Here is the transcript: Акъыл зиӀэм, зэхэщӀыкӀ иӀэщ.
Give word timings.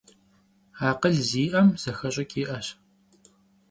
Акъыл 0.89 1.15
зиӀэм, 1.27 1.67
зэхэщӀыкӀ 1.81 2.35
иӀэщ. 2.41 2.67